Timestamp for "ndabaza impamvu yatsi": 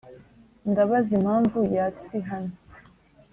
0.69-2.15